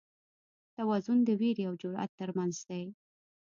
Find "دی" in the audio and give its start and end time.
2.69-2.83